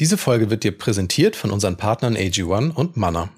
[0.00, 3.30] Diese Folge wird dir präsentiert von unseren Partnern AG1 und Manna.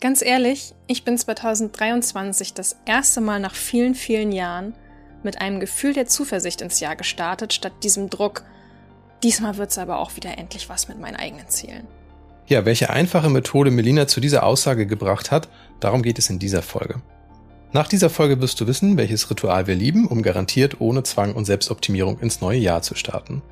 [0.00, 4.74] Ganz ehrlich, ich bin 2023 das erste Mal nach vielen, vielen Jahren
[5.22, 8.42] mit einem Gefühl der Zuversicht ins Jahr gestartet, statt diesem Druck,
[9.22, 11.86] diesmal wird es aber auch wieder endlich was mit meinen eigenen Zielen.
[12.48, 15.48] Ja, welche einfache Methode Melina zu dieser Aussage gebracht hat,
[15.78, 17.00] darum geht es in dieser Folge.
[17.72, 21.44] Nach dieser Folge wirst du wissen, welches Ritual wir lieben, um garantiert ohne Zwang und
[21.44, 23.42] Selbstoptimierung ins neue Jahr zu starten.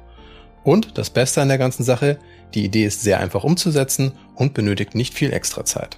[0.67, 2.19] Und das Beste an der ganzen Sache,
[2.53, 5.97] die Idee ist sehr einfach umzusetzen und benötigt nicht viel extra Zeit.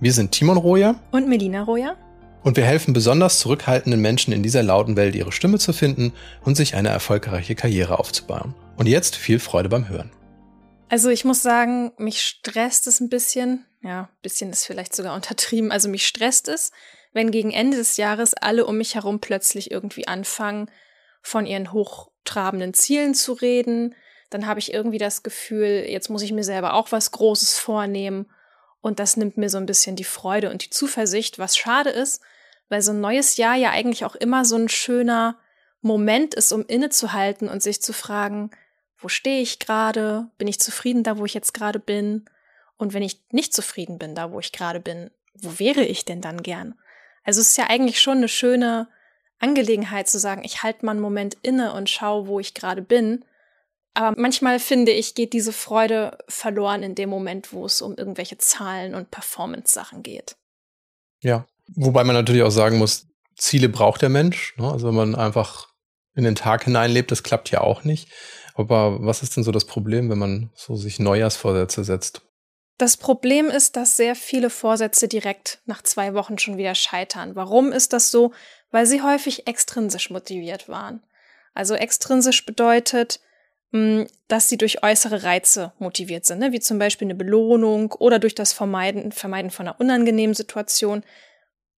[0.00, 1.94] Wir sind Timon Roja und Melina Roja
[2.42, 6.12] und wir helfen besonders zurückhaltenden Menschen in dieser lauten Welt ihre Stimme zu finden
[6.44, 8.56] und sich eine erfolgreiche Karriere aufzubauen.
[8.76, 10.10] Und jetzt viel Freude beim Hören.
[10.88, 13.64] Also ich muss sagen, mich stresst es ein bisschen.
[13.80, 15.70] Ja, ein bisschen ist vielleicht sogar untertrieben.
[15.70, 16.72] Also mich stresst es,
[17.12, 20.68] wenn gegen Ende des Jahres alle um mich herum plötzlich irgendwie anfangen,
[21.22, 23.94] von ihren hochtrabenden Zielen zu reden.
[24.30, 28.26] Dann habe ich irgendwie das Gefühl, jetzt muss ich mir selber auch was Großes vornehmen.
[28.80, 32.22] Und das nimmt mir so ein bisschen die Freude und die Zuversicht, was schade ist,
[32.68, 35.36] weil so ein neues Jahr ja eigentlich auch immer so ein schöner
[35.82, 38.50] Moment ist, um innezuhalten und sich zu fragen,
[38.98, 40.28] wo stehe ich gerade?
[40.38, 42.26] Bin ich zufrieden da, wo ich jetzt gerade bin?
[42.76, 46.20] Und wenn ich nicht zufrieden bin da, wo ich gerade bin, wo wäre ich denn
[46.20, 46.74] dann gern?
[47.24, 48.88] Also es ist ja eigentlich schon eine schöne
[49.38, 53.24] Angelegenheit zu sagen, ich halte mal einen Moment inne und schaue, wo ich gerade bin
[53.94, 58.38] aber manchmal finde ich, geht diese Freude verloren in dem Moment, wo es um irgendwelche
[58.38, 60.36] Zahlen und Performance-Sachen geht.
[61.20, 64.56] Ja, wobei man natürlich auch sagen muss, Ziele braucht der Mensch.
[64.56, 64.70] Ne?
[64.70, 65.68] Also wenn man einfach
[66.14, 68.08] in den Tag hineinlebt, das klappt ja auch nicht.
[68.54, 72.22] Aber was ist denn so das Problem, wenn man so sich Neujahrsvorsätze setzt?
[72.78, 77.36] Das Problem ist, dass sehr viele Vorsätze direkt nach zwei Wochen schon wieder scheitern.
[77.36, 78.32] Warum ist das so?
[78.70, 81.02] Weil sie häufig extrinsisch motiviert waren.
[81.52, 83.20] Also extrinsisch bedeutet,
[83.72, 86.50] dass sie durch äußere Reize motiviert sind, ne?
[86.50, 91.04] wie zum Beispiel eine Belohnung oder durch das Vermeiden, Vermeiden von einer unangenehmen Situation.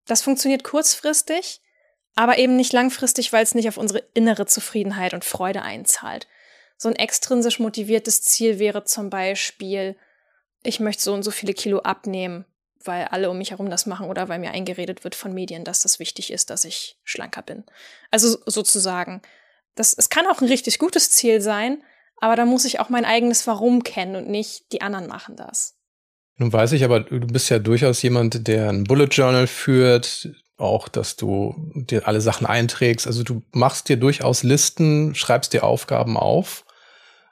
[0.07, 1.61] Das funktioniert kurzfristig,
[2.15, 6.27] aber eben nicht langfristig, weil es nicht auf unsere innere Zufriedenheit und Freude einzahlt.
[6.79, 9.97] So ein extrinsisch motiviertes Ziel wäre zum Beispiel,
[10.63, 12.47] ich möchte so und so viele Kilo abnehmen,
[12.85, 15.81] weil alle um mich herum das machen oder weil mir eingeredet wird von Medien, dass
[15.81, 17.65] das wichtig ist, dass ich schlanker bin.
[18.11, 19.21] Also sozusagen
[19.75, 21.83] das, es kann auch ein richtig gutes Ziel sein,
[22.23, 25.77] aber da muss ich auch mein eigenes Warum kennen und nicht die anderen machen das.
[26.37, 30.87] Nun weiß ich aber, du bist ja durchaus jemand, der ein Bullet Journal führt, auch,
[30.87, 33.09] dass du dir alle Sachen einträgst.
[33.09, 36.65] Also du machst dir durchaus Listen, schreibst dir Aufgaben auf.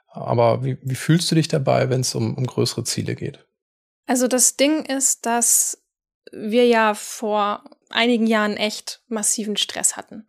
[0.09, 3.45] Aber wie, wie fühlst du dich dabei, wenn es um, um größere Ziele geht?
[4.07, 5.81] Also das Ding ist, dass
[6.33, 10.27] wir ja vor einigen Jahren echt massiven Stress hatten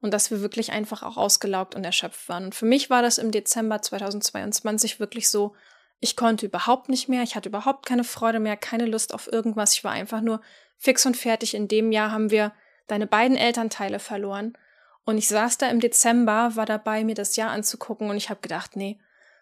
[0.00, 2.46] und dass wir wirklich einfach auch ausgelaugt und erschöpft waren.
[2.46, 5.54] Und für mich war das im Dezember 2022 wirklich so,
[6.00, 9.74] ich konnte überhaupt nicht mehr, ich hatte überhaupt keine Freude mehr, keine Lust auf irgendwas,
[9.74, 10.40] ich war einfach nur
[10.76, 11.54] fix und fertig.
[11.54, 12.52] In dem Jahr haben wir
[12.86, 14.56] deine beiden Elternteile verloren
[15.04, 18.40] und ich saß da im Dezember, war dabei, mir das Jahr anzugucken und ich habe
[18.40, 19.00] gedacht, nee,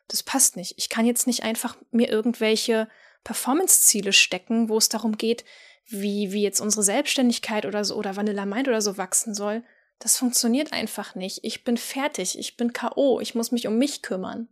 [0.09, 0.75] das passt nicht.
[0.79, 2.89] Ich kann jetzt nicht einfach mir irgendwelche
[3.25, 5.45] Performance-Ziele stecken, wo es darum geht,
[5.87, 9.63] wie, wie jetzt unsere Selbstständigkeit oder so oder Vanilla Mind oder so wachsen soll.
[9.99, 11.41] Das funktioniert einfach nicht.
[11.43, 14.49] Ich bin fertig, ich bin KO, ich muss mich um mich kümmern.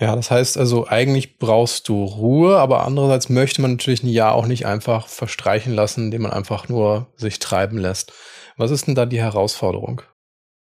[0.00, 4.34] Ja, das heißt also, eigentlich brauchst du Ruhe, aber andererseits möchte man natürlich ein Jahr
[4.34, 8.12] auch nicht einfach verstreichen lassen, indem man einfach nur sich treiben lässt.
[8.56, 10.02] Was ist denn da die Herausforderung?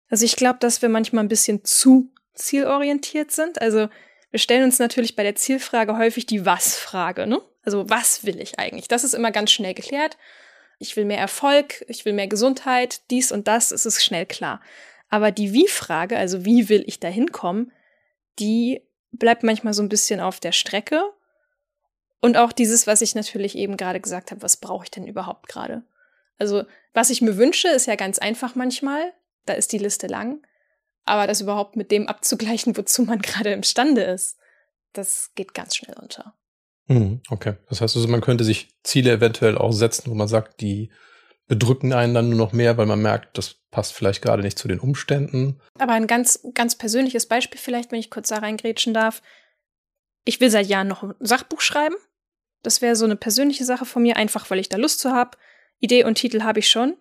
[0.08, 3.60] Also ich glaube, dass wir manchmal ein bisschen zu zielorientiert sind.
[3.60, 3.88] Also
[4.30, 7.40] wir stellen uns natürlich bei der Zielfrage häufig die Was-Frage, ne?
[7.64, 8.86] Also was will ich eigentlich?
[8.86, 10.16] Das ist immer ganz schnell geklärt
[10.78, 14.60] ich will mehr Erfolg, ich will mehr Gesundheit, dies und das, ist es schnell klar.
[15.08, 17.72] Aber die Wie-Frage, also wie will ich da hinkommen,
[18.38, 18.82] die
[19.12, 21.02] bleibt manchmal so ein bisschen auf der Strecke.
[22.20, 25.48] Und auch dieses, was ich natürlich eben gerade gesagt habe, was brauche ich denn überhaupt
[25.48, 25.84] gerade?
[26.38, 29.12] Also, was ich mir wünsche, ist ja ganz einfach manchmal.
[29.46, 30.44] Da ist die Liste lang.
[31.04, 34.38] Aber das überhaupt mit dem abzugleichen, wozu man gerade imstande ist,
[34.92, 36.34] das geht ganz schnell unter.
[36.88, 37.54] Mhm, okay.
[37.68, 40.90] Das heißt also, man könnte sich Ziele eventuell auch setzen, wo man sagt, die
[41.48, 44.68] bedrücken einen dann nur noch mehr, weil man merkt, das passt vielleicht gerade nicht zu
[44.68, 45.60] den Umständen.
[45.78, 49.22] Aber ein ganz, ganz persönliches Beispiel vielleicht, wenn ich kurz da reingrätschen darf.
[50.24, 51.94] Ich will seit Jahren noch ein Sachbuch schreiben.
[52.62, 55.36] Das wäre so eine persönliche Sache von mir, einfach weil ich da Lust zu habe.
[55.78, 56.96] Idee und Titel habe ich schon.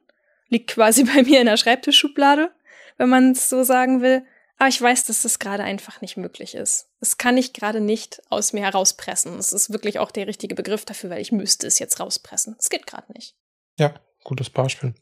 [0.49, 2.51] Liegt quasi bei mir in der Schreibtischschublade,
[2.97, 4.23] wenn man es so sagen will.
[4.57, 6.87] Aber ich weiß, dass das gerade einfach nicht möglich ist.
[7.01, 9.37] Es kann ich gerade nicht aus mir herauspressen.
[9.37, 12.55] Es ist wirklich auch der richtige Begriff dafür, weil ich müsste es jetzt rauspressen.
[12.57, 13.35] Es geht gerade nicht.
[13.77, 13.93] Ja,
[14.23, 14.95] gutes Beispiel.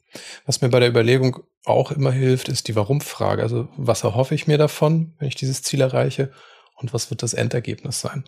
[0.46, 3.44] Was mir bei der Überlegung auch immer hilft, ist die Warum-Frage.
[3.44, 6.34] Also was erhoffe ich mir davon, wenn ich dieses Ziel erreiche?
[6.76, 8.26] Und was wird das Endergebnis sein?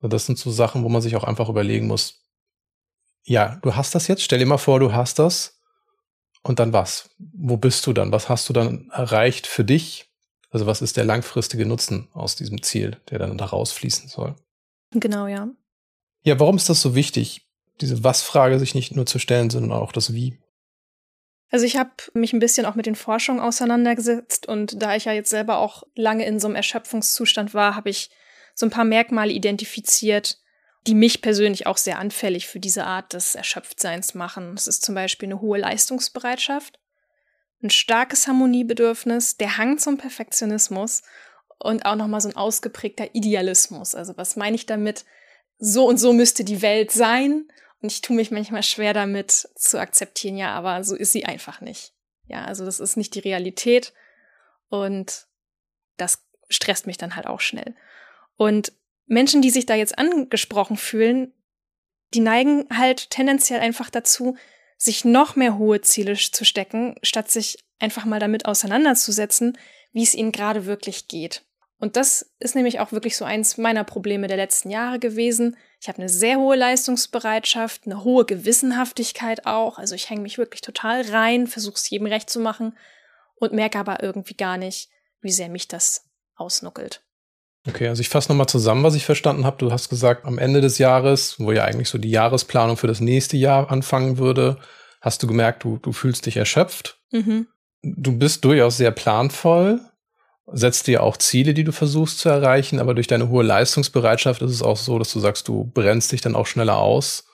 [0.00, 2.24] Das sind so Sachen, wo man sich auch einfach überlegen muss,
[3.24, 5.62] ja, du hast das jetzt, stell dir mal vor, du hast das
[6.42, 7.10] und dann was?
[7.18, 8.12] Wo bist du dann?
[8.12, 10.13] Was hast du dann erreicht für dich?
[10.54, 14.36] Also was ist der langfristige Nutzen aus diesem Ziel, der dann da rausfließen soll?
[14.92, 15.48] Genau, ja.
[16.22, 17.48] Ja, warum ist das so wichtig,
[17.80, 20.38] diese Was-Frage sich nicht nur zu stellen, sondern auch das Wie?
[21.50, 25.12] Also ich habe mich ein bisschen auch mit den Forschungen auseinandergesetzt und da ich ja
[25.12, 28.10] jetzt selber auch lange in so einem Erschöpfungszustand war, habe ich
[28.54, 30.38] so ein paar Merkmale identifiziert,
[30.86, 34.54] die mich persönlich auch sehr anfällig für diese Art des Erschöpftseins machen.
[34.54, 36.78] Es ist zum Beispiel eine hohe Leistungsbereitschaft,
[37.64, 41.02] ein starkes Harmoniebedürfnis, der Hang zum Perfektionismus
[41.58, 43.94] und auch nochmal so ein ausgeprägter Idealismus.
[43.94, 45.04] Also was meine ich damit?
[45.58, 47.48] So und so müsste die Welt sein.
[47.80, 51.60] Und ich tue mich manchmal schwer damit zu akzeptieren, ja, aber so ist sie einfach
[51.60, 51.92] nicht.
[52.26, 53.92] Ja, also das ist nicht die Realität
[54.68, 55.26] und
[55.96, 57.74] das stresst mich dann halt auch schnell.
[58.36, 58.72] Und
[59.06, 61.32] Menschen, die sich da jetzt angesprochen fühlen,
[62.14, 64.36] die neigen halt tendenziell einfach dazu,
[64.76, 69.58] sich noch mehr hohe Ziele zu stecken, statt sich einfach mal damit auseinanderzusetzen,
[69.92, 71.44] wie es ihnen gerade wirklich geht.
[71.78, 75.56] Und das ist nämlich auch wirklich so eins meiner Probleme der letzten Jahre gewesen.
[75.80, 79.78] Ich habe eine sehr hohe Leistungsbereitschaft, eine hohe Gewissenhaftigkeit auch.
[79.78, 82.76] Also ich hänge mich wirklich total rein, versuche es jedem recht zu machen
[83.36, 84.88] und merke aber irgendwie gar nicht,
[85.20, 87.03] wie sehr mich das ausnuckelt.
[87.66, 89.56] Okay, also ich fasse nochmal zusammen, was ich verstanden habe.
[89.58, 93.00] Du hast gesagt, am Ende des Jahres, wo ja eigentlich so die Jahresplanung für das
[93.00, 94.58] nächste Jahr anfangen würde,
[95.00, 96.98] hast du gemerkt, du, du fühlst dich erschöpft.
[97.10, 97.46] Mhm.
[97.82, 99.80] Du bist durchaus sehr planvoll,
[100.52, 104.50] setzt dir auch Ziele, die du versuchst zu erreichen, aber durch deine hohe Leistungsbereitschaft ist
[104.50, 107.26] es auch so, dass du sagst, du brennst dich dann auch schneller aus,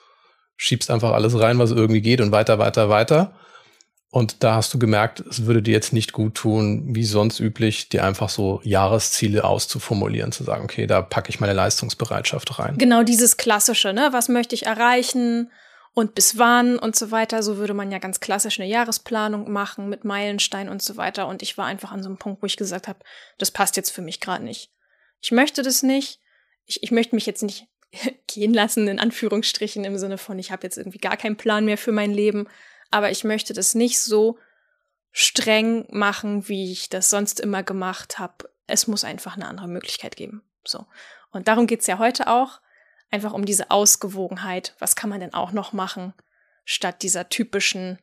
[0.55, 3.33] schiebst einfach alles rein, was irgendwie geht und weiter, weiter, weiter.
[4.13, 7.87] Und da hast du gemerkt, es würde dir jetzt nicht gut tun, wie sonst üblich,
[7.87, 12.77] dir einfach so Jahresziele auszuformulieren, zu sagen, okay, da packe ich meine Leistungsbereitschaft rein.
[12.77, 14.09] Genau dieses klassische, ne?
[14.11, 15.49] Was möchte ich erreichen
[15.93, 17.41] und bis wann und so weiter.
[17.41, 21.27] So würde man ja ganz klassisch eine Jahresplanung machen mit Meilenstein und so weiter.
[21.27, 22.99] Und ich war einfach an so einem Punkt, wo ich gesagt habe,
[23.37, 24.71] das passt jetzt für mich gerade nicht.
[25.21, 26.19] Ich möchte das nicht.
[26.65, 27.67] Ich, ich möchte mich jetzt nicht
[28.27, 31.77] gehen lassen, in Anführungsstrichen, im Sinne von, ich habe jetzt irgendwie gar keinen Plan mehr
[31.77, 32.47] für mein Leben
[32.91, 34.37] aber ich möchte das nicht so
[35.11, 38.49] streng machen, wie ich das sonst immer gemacht habe.
[38.67, 40.43] Es muss einfach eine andere Möglichkeit geben.
[40.63, 40.85] So.
[41.31, 42.61] Und darum geht's ja heute auch.
[43.09, 44.73] Einfach um diese Ausgewogenheit.
[44.79, 46.13] Was kann man denn auch noch machen,
[46.63, 47.99] statt dieser typischen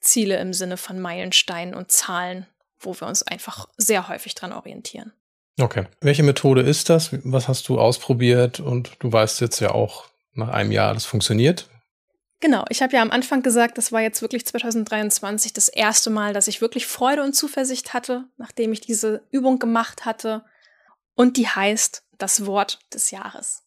[0.00, 2.46] Ziele im Sinne von Meilensteinen und Zahlen,
[2.78, 5.12] wo wir uns einfach sehr häufig dran orientieren.
[5.60, 5.86] Okay.
[6.00, 7.10] Welche Methode ist das?
[7.24, 8.60] Was hast du ausprobiert?
[8.60, 11.68] Und du weißt jetzt ja auch nach einem Jahr, das funktioniert.
[12.40, 16.32] Genau, ich habe ja am Anfang gesagt, das war jetzt wirklich 2023 das erste Mal,
[16.32, 20.44] dass ich wirklich Freude und Zuversicht hatte, nachdem ich diese Übung gemacht hatte.
[21.14, 23.64] Und die heißt das Wort des Jahres.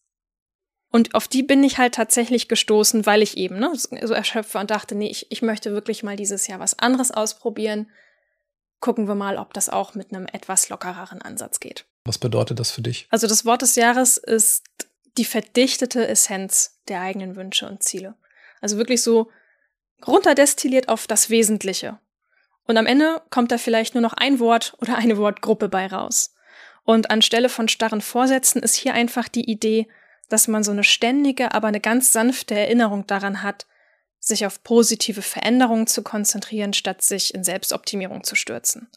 [0.89, 4.71] Und auf die bin ich halt tatsächlich gestoßen, weil ich eben ne, so erschöpfe und
[4.71, 7.89] dachte, nee, ich, ich möchte wirklich mal dieses Jahr was anderes ausprobieren.
[8.79, 11.85] Gucken wir mal, ob das auch mit einem etwas lockereren Ansatz geht.
[12.03, 13.07] Was bedeutet das für dich?
[13.09, 14.63] Also das Wort des Jahres ist
[15.17, 18.15] die verdichtete Essenz der eigenen Wünsche und Ziele.
[18.61, 19.29] Also wirklich so
[20.07, 21.99] runterdestilliert auf das Wesentliche.
[22.65, 26.33] Und am Ende kommt da vielleicht nur noch ein Wort oder eine Wortgruppe bei raus.
[26.83, 29.87] Und anstelle von starren Vorsätzen ist hier einfach die Idee,
[30.29, 33.65] dass man so eine ständige, aber eine ganz sanfte Erinnerung daran hat,
[34.19, 38.89] sich auf positive Veränderungen zu konzentrieren, statt sich in Selbstoptimierung zu stürzen.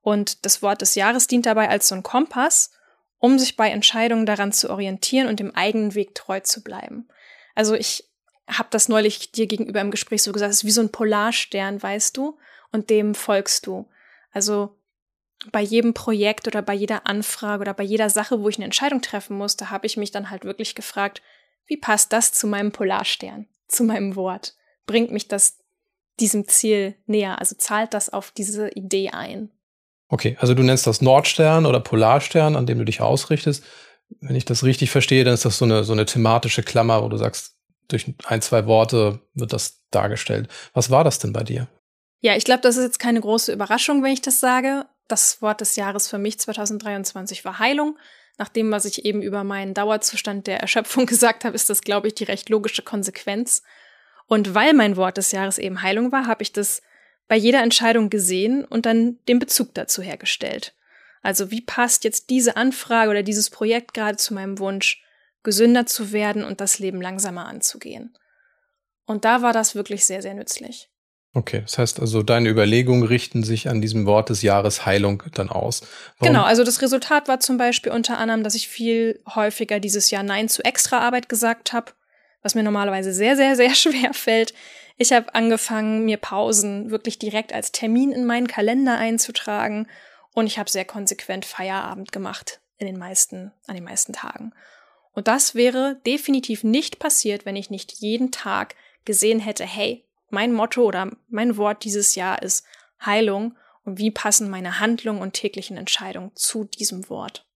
[0.00, 2.72] Und das Wort des Jahres dient dabei als so ein Kompass,
[3.18, 7.08] um sich bei Entscheidungen daran zu orientieren und dem eigenen Weg treu zu bleiben.
[7.54, 8.10] Also ich
[8.48, 11.82] habe das neulich dir gegenüber im Gespräch so gesagt, es ist wie so ein Polarstern,
[11.82, 12.38] weißt du,
[12.72, 13.88] und dem folgst du.
[14.30, 14.76] Also
[15.52, 19.02] bei jedem Projekt oder bei jeder Anfrage oder bei jeder Sache, wo ich eine Entscheidung
[19.02, 21.22] treffen musste, habe ich mich dann halt wirklich gefragt,
[21.66, 24.54] wie passt das zu meinem Polarstern, zu meinem Wort?
[24.86, 25.58] Bringt mich das
[26.20, 27.38] diesem Ziel näher?
[27.38, 29.50] Also zahlt das auf diese Idee ein?
[30.08, 33.64] Okay, also du nennst das Nordstern oder Polarstern, an dem du dich ausrichtest.
[34.20, 37.08] Wenn ich das richtig verstehe, dann ist das so eine, so eine thematische Klammer, wo
[37.08, 37.53] du sagst,
[37.88, 40.48] durch ein, zwei Worte wird das dargestellt.
[40.72, 41.68] Was war das denn bei dir?
[42.20, 44.86] Ja, ich glaube, das ist jetzt keine große Überraschung, wenn ich das sage.
[45.08, 47.98] Das Wort des Jahres für mich 2023 war Heilung.
[48.38, 52.08] Nach dem, was ich eben über meinen Dauerzustand der Erschöpfung gesagt habe, ist das, glaube
[52.08, 53.62] ich, die recht logische Konsequenz.
[54.26, 56.82] Und weil mein Wort des Jahres eben Heilung war, habe ich das
[57.28, 60.74] bei jeder Entscheidung gesehen und dann den Bezug dazu hergestellt.
[61.22, 65.02] Also wie passt jetzt diese Anfrage oder dieses Projekt gerade zu meinem Wunsch?
[65.44, 68.16] Gesünder zu werden und das Leben langsamer anzugehen.
[69.06, 70.90] Und da war das wirklich sehr, sehr nützlich.
[71.36, 75.50] Okay, das heißt also, deine Überlegungen richten sich an diesem Wort des Jahres Heilung dann
[75.50, 75.82] aus.
[76.18, 76.32] Warum?
[76.32, 80.22] Genau, also das Resultat war zum Beispiel unter anderem, dass ich viel häufiger dieses Jahr
[80.22, 81.92] Nein zu Extraarbeit gesagt habe,
[82.42, 84.54] was mir normalerweise sehr, sehr, sehr schwer fällt.
[84.96, 89.88] Ich habe angefangen, mir Pausen wirklich direkt als Termin in meinen Kalender einzutragen
[90.34, 94.52] und ich habe sehr konsequent Feierabend gemacht in den meisten, an den meisten Tagen.
[95.14, 100.52] Und das wäre definitiv nicht passiert, wenn ich nicht jeden Tag gesehen hätte, hey, mein
[100.52, 102.64] Motto oder mein Wort dieses Jahr ist
[103.04, 107.46] Heilung und wie passen meine Handlungen und täglichen Entscheidungen zu diesem Wort.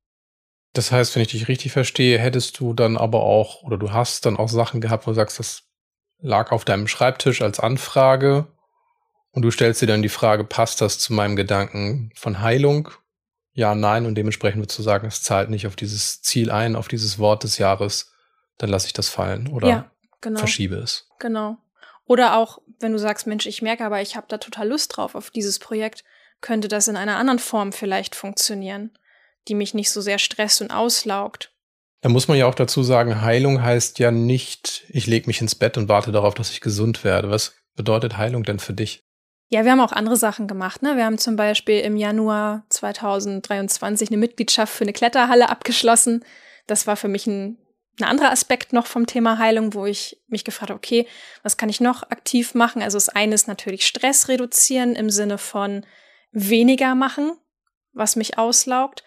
[0.74, 4.26] Das heißt, wenn ich dich richtig verstehe, hättest du dann aber auch oder du hast
[4.26, 5.64] dann auch Sachen gehabt, wo du sagst, das
[6.20, 8.46] lag auf deinem Schreibtisch als Anfrage
[9.32, 12.90] und du stellst dir dann die Frage, passt das zu meinem Gedanken von Heilung?
[13.58, 16.86] Ja, nein und dementsprechend würdest du sagen, es zahlt nicht auf dieses Ziel ein, auf
[16.86, 18.12] dieses Wort des Jahres,
[18.56, 20.38] dann lasse ich das fallen oder ja, genau.
[20.38, 21.08] verschiebe es.
[21.18, 21.56] Genau.
[22.04, 25.16] Oder auch, wenn du sagst, Mensch, ich merke aber, ich habe da total Lust drauf
[25.16, 26.04] auf dieses Projekt,
[26.40, 28.96] könnte das in einer anderen Form vielleicht funktionieren,
[29.48, 31.52] die mich nicht so sehr stresst und auslaugt.
[32.02, 35.56] Da muss man ja auch dazu sagen, Heilung heißt ja nicht, ich lege mich ins
[35.56, 37.28] Bett und warte darauf, dass ich gesund werde.
[37.28, 39.02] Was bedeutet Heilung denn für dich?
[39.48, 40.82] Ja, wir haben auch andere Sachen gemacht.
[40.82, 40.96] Ne?
[40.96, 46.24] Wir haben zum Beispiel im Januar 2023 eine Mitgliedschaft für eine Kletterhalle abgeschlossen.
[46.66, 47.58] Das war für mich ein
[48.00, 51.06] ein anderer Aspekt noch vom Thema Heilung, wo ich mich gefragt habe, okay,
[51.42, 52.82] was kann ich noch aktiv machen?
[52.82, 55.84] Also das eine ist natürlich Stress reduzieren im Sinne von
[56.30, 57.32] weniger machen,
[57.92, 59.02] was mich auslaugt.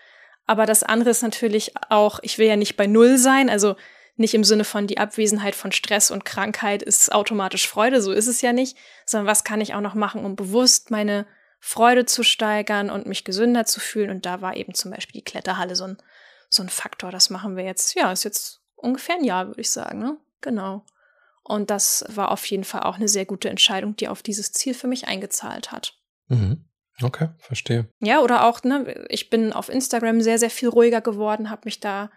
[0.45, 3.75] Aber das andere ist natürlich auch, ich will ja nicht bei Null sein, also
[4.21, 8.27] nicht im Sinne von die Abwesenheit von Stress und Krankheit ist automatisch Freude, so ist
[8.27, 11.27] es ja nicht, sondern was kann ich auch noch machen, um bewusst meine
[11.59, 14.09] Freude zu steigern und mich gesünder zu fühlen.
[14.09, 15.97] Und da war eben zum Beispiel die Kletterhalle so ein,
[16.49, 17.11] so ein Faktor.
[17.11, 19.99] Das machen wir jetzt, ja, ist jetzt ungefähr ein Jahr, würde ich sagen.
[19.99, 20.17] Ne?
[20.41, 20.85] Genau.
[21.43, 24.73] Und das war auf jeden Fall auch eine sehr gute Entscheidung, die auf dieses Ziel
[24.73, 25.95] für mich eingezahlt hat.
[26.27, 26.65] Mhm.
[27.03, 27.87] Okay, verstehe.
[27.99, 31.79] Ja, oder auch, ne, ich bin auf Instagram sehr, sehr viel ruhiger geworden, habe mich
[31.79, 32.11] da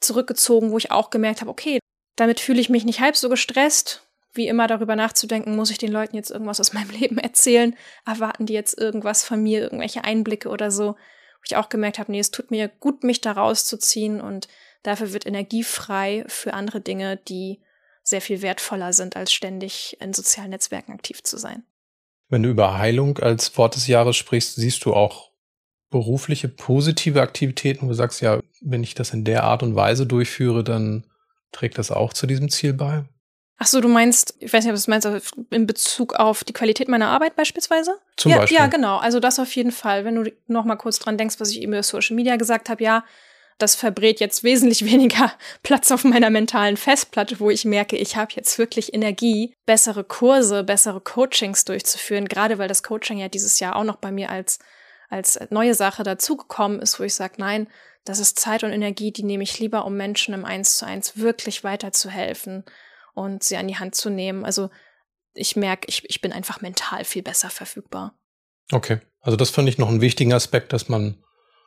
[0.00, 1.78] zurückgezogen, wo ich auch gemerkt habe, okay,
[2.16, 5.92] damit fühle ich mich nicht halb so gestresst, wie immer darüber nachzudenken, muss ich den
[5.92, 7.76] Leuten jetzt irgendwas aus meinem Leben erzählen?
[8.06, 10.92] Erwarten die jetzt irgendwas von mir, irgendwelche Einblicke oder so?
[10.92, 14.48] Wo ich auch gemerkt habe, nee, es tut mir gut, mich da rauszuziehen und
[14.82, 17.60] Dafür wird Energie frei für andere Dinge, die
[18.02, 21.64] sehr viel wertvoller sind, als ständig in sozialen Netzwerken aktiv zu sein.
[22.28, 25.27] Wenn du über Heilung als Wort des Jahres sprichst, siehst du auch
[25.90, 30.06] berufliche positive Aktivitäten, wo du sagst, ja, wenn ich das in der Art und Weise
[30.06, 31.04] durchführe, dann
[31.52, 33.04] trägt das auch zu diesem Ziel bei?
[33.60, 36.88] Ach so, du meinst, ich weiß nicht, was du meinst, in Bezug auf die Qualität
[36.88, 37.98] meiner Arbeit beispielsweise?
[38.16, 38.56] Zum ja, Beispiel.
[38.56, 38.98] Ja, genau.
[38.98, 40.04] Also das auf jeden Fall.
[40.04, 42.84] Wenn du noch mal kurz dran denkst, was ich eben über Social Media gesagt habe,
[42.84, 43.04] ja,
[43.58, 45.32] das verbrät jetzt wesentlich weniger
[45.64, 50.62] Platz auf meiner mentalen Festplatte, wo ich merke, ich habe jetzt wirklich Energie, bessere Kurse,
[50.62, 54.60] bessere Coachings durchzuführen, gerade weil das Coaching ja dieses Jahr auch noch bei mir als,
[55.08, 57.68] als neue Sache dazugekommen ist, wo ich sage, nein,
[58.04, 61.18] das ist Zeit und Energie, die nehme ich lieber, um Menschen im Eins zu eins
[61.18, 62.64] wirklich weiterzuhelfen
[63.14, 64.44] und sie an die Hand zu nehmen.
[64.44, 64.70] Also
[65.34, 68.18] ich merke, ich, ich bin einfach mental viel besser verfügbar.
[68.72, 71.22] Okay, also das fand ich noch einen wichtigen Aspekt, dass man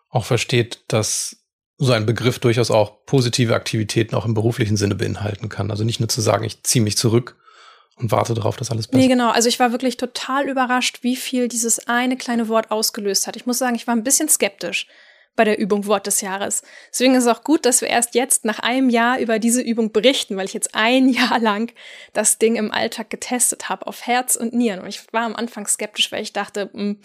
[0.09, 1.37] auch versteht, dass
[1.77, 5.71] so ein Begriff durchaus auch positive Aktivitäten auch im beruflichen Sinne beinhalten kann.
[5.71, 7.37] Also nicht nur zu sagen, ich ziehe mich zurück
[8.01, 9.29] und warte darauf, dass alles besser Nee, genau.
[9.29, 13.35] Also ich war wirklich total überrascht, wie viel dieses eine kleine Wort ausgelöst hat.
[13.35, 14.87] Ich muss sagen, ich war ein bisschen skeptisch
[15.35, 16.61] bei der Übung Wort des Jahres.
[16.91, 19.91] Deswegen ist es auch gut, dass wir erst jetzt nach einem Jahr über diese Übung
[19.91, 21.71] berichten, weil ich jetzt ein Jahr lang
[22.13, 24.81] das Ding im Alltag getestet habe, auf Herz und Nieren.
[24.81, 26.99] Und ich war am Anfang skeptisch, weil ich dachte, mh, hm,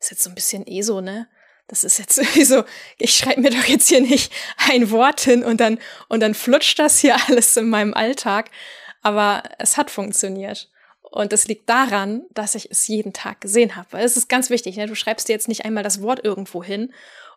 [0.00, 1.28] ist jetzt so ein bisschen eh so, ne?
[1.70, 2.64] das ist jetzt sowieso,
[2.98, 4.32] ich schreibe mir doch jetzt hier nicht
[4.70, 5.78] ein Wort hin und dann,
[6.08, 8.50] und dann flutscht das hier alles in meinem Alltag.
[9.02, 10.70] Aber es hat funktioniert.
[11.02, 13.92] Und es liegt daran, dass ich es jeden Tag gesehen habe.
[13.92, 14.86] Weil es ist ganz wichtig, ne?
[14.86, 16.92] du schreibst dir jetzt nicht einmal das Wort irgendwo hin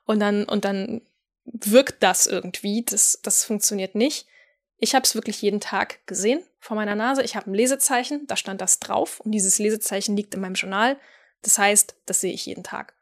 [0.05, 1.01] und dann, und dann
[1.45, 2.83] wirkt das irgendwie.
[2.83, 4.27] Das, das funktioniert nicht.
[4.77, 7.23] Ich habe es wirklich jeden Tag gesehen vor meiner Nase.
[7.23, 10.97] Ich habe ein Lesezeichen, da stand das drauf und dieses Lesezeichen liegt in meinem Journal.
[11.41, 12.93] Das heißt, das sehe ich jeden Tag.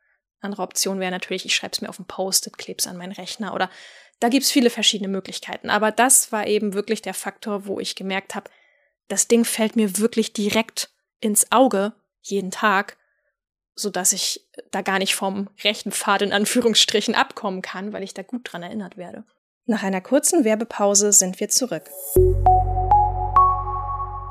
[0.41, 3.11] Andere Option wäre natürlich, ich schreibe es mir auf ein Post-it, klebe es an meinen
[3.11, 3.69] Rechner oder
[4.21, 5.69] da gibt es viele verschiedene Möglichkeiten.
[5.69, 8.49] Aber das war eben wirklich der Faktor, wo ich gemerkt habe,
[9.07, 12.97] das Ding fällt mir wirklich direkt ins Auge jeden Tag,
[13.73, 18.13] so dass ich da gar nicht vom rechten Pfad in Anführungsstrichen abkommen kann, weil ich
[18.13, 19.25] da gut dran erinnert werde.
[19.65, 21.89] Nach einer kurzen Werbepause sind wir zurück.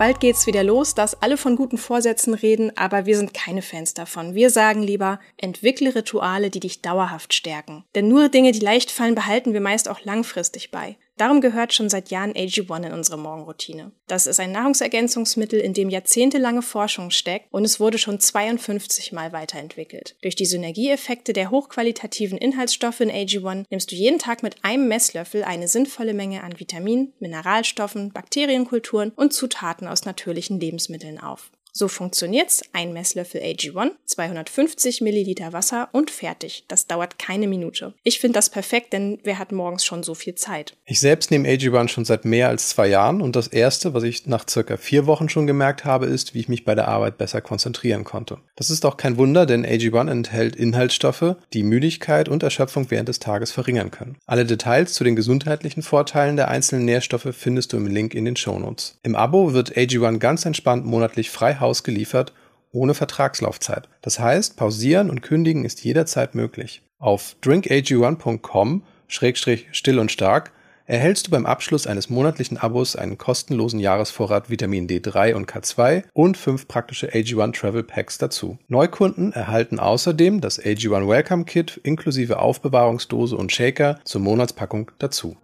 [0.01, 3.93] Bald geht's wieder los, dass alle von guten Vorsätzen reden, aber wir sind keine Fans
[3.93, 4.35] davon.
[4.35, 7.85] Wir sagen lieber, entwickle Rituale, die dich dauerhaft stärken.
[7.95, 10.97] Denn nur Dinge, die leicht fallen, behalten wir meist auch langfristig bei.
[11.21, 13.93] Darum gehört schon seit Jahren AG1 in unsere Morgenroutine.
[14.07, 19.31] Das ist ein Nahrungsergänzungsmittel, in dem jahrzehntelange Forschung steckt und es wurde schon 52 Mal
[19.31, 20.17] weiterentwickelt.
[20.23, 25.45] Durch die Synergieeffekte der hochqualitativen Inhaltsstoffe in AG1 nimmst du jeden Tag mit einem Messlöffel
[25.45, 31.51] eine sinnvolle Menge an Vitaminen, Mineralstoffen, Bakterienkulturen und Zutaten aus natürlichen Lebensmitteln auf.
[31.73, 32.63] So funktioniert's.
[32.73, 36.65] Ein Messlöffel AG1, 250 Milliliter Wasser und fertig.
[36.69, 37.95] Das dauert keine Minute.
[38.03, 40.77] Ich finde das perfekt, denn wer hat morgens schon so viel Zeit?
[40.85, 44.27] Ich selbst nehme AG1 schon seit mehr als zwei Jahren und das erste, was ich
[44.27, 47.41] nach circa vier Wochen schon gemerkt habe, ist, wie ich mich bei der Arbeit besser
[47.41, 48.39] konzentrieren konnte.
[48.57, 53.21] Das ist auch kein Wunder, denn AG1 enthält Inhaltsstoffe, die Müdigkeit und Erschöpfung während des
[53.21, 54.17] Tages verringern können.
[54.27, 58.37] Alle Details zu den gesundheitlichen Vorteilen der einzelnen Nährstoffe findest du im Link in den
[58.37, 58.99] Shownotes.
[59.03, 62.33] Im Abo wird AG1 ganz entspannt monatlich frei Haus geliefert,
[62.73, 63.89] ohne Vertragslaufzeit.
[64.03, 66.83] Das heißt, pausieren und kündigen ist jederzeit möglich.
[66.99, 70.53] Auf drinkag1.com-still und stark
[70.91, 76.37] erhältst du beim Abschluss eines monatlichen Abos einen kostenlosen Jahresvorrat Vitamin D3 und K2 und
[76.37, 78.59] fünf praktische AG1 Travel Packs dazu.
[78.67, 85.37] Neukunden erhalten außerdem das AG1 Welcome Kit inklusive Aufbewahrungsdose und Shaker zur Monatspackung dazu.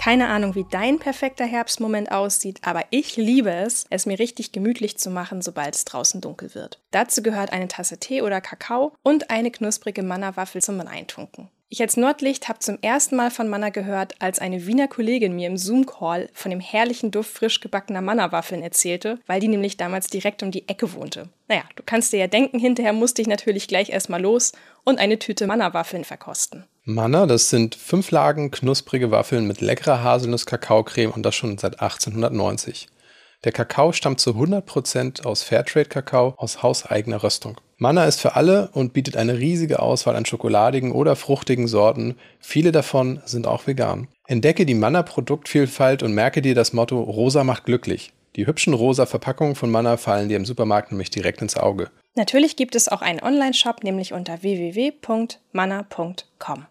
[0.00, 4.96] Keine Ahnung, wie dein perfekter Herbstmoment aussieht, aber ich liebe es, es mir richtig gemütlich
[4.96, 6.80] zu machen, sobald es draußen dunkel wird.
[6.90, 11.50] Dazu gehört eine Tasse Tee oder Kakao und eine knusprige Manna-Waffel zum Eintunken.
[11.68, 15.48] Ich als Nordlicht habe zum ersten Mal von Manna gehört, als eine Wiener Kollegin mir
[15.48, 20.42] im Zoom-Call von dem herrlichen Duft frisch gebackener Manna-Waffeln erzählte, weil die nämlich damals direkt
[20.42, 21.28] um die Ecke wohnte.
[21.46, 24.52] Naja, du kannst dir ja denken, hinterher musste ich natürlich gleich erstmal los
[24.82, 26.64] und eine Tüte Manna-Waffeln verkosten.
[26.94, 32.88] Manna, das sind fünf Lagen knusprige Waffeln mit leckerer Haselnuss-Kakaocreme und das schon seit 1890.
[33.44, 37.58] Der Kakao stammt zu 100% aus Fairtrade-Kakao aus hauseigener Röstung.
[37.78, 42.16] Manna ist für alle und bietet eine riesige Auswahl an schokoladigen oder fruchtigen Sorten.
[42.40, 44.08] Viele davon sind auch vegan.
[44.26, 48.12] Entdecke die Manna-Produktvielfalt und merke dir das Motto Rosa macht glücklich.
[48.36, 51.90] Die hübschen rosa Verpackungen von Manna fallen dir im Supermarkt nämlich direkt ins Auge.
[52.16, 56.66] Natürlich gibt es auch einen Online-Shop, nämlich unter www.manna.com.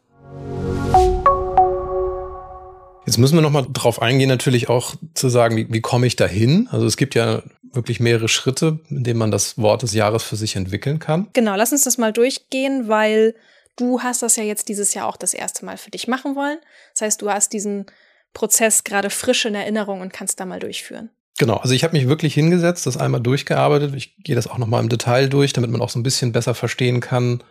[3.06, 6.28] Jetzt müssen wir nochmal drauf eingehen, natürlich auch zu sagen, wie, wie komme ich da
[6.28, 6.70] hin?
[6.72, 7.42] Also es gibt ja
[7.74, 11.28] wirklich mehrere Schritte, in denen man das Wort des Jahres für sich entwickeln kann.
[11.34, 13.36] Genau, lass uns das mal durchgehen, weil
[13.78, 16.60] du hast das ja jetzt dieses Jahr auch das erste Mal für dich machen wollen.
[16.94, 17.86] Das heißt, du hast diesen
[18.34, 21.10] Prozess gerade frisch in Erinnerung und kannst da mal durchführen.
[21.40, 23.96] Genau, also ich habe mich wirklich hingesetzt, das einmal durchgearbeitet.
[23.96, 26.54] Ich gehe das auch nochmal im Detail durch, damit man auch so ein bisschen besser
[26.54, 27.44] verstehen kann,